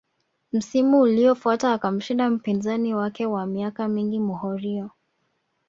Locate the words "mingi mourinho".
3.87-4.89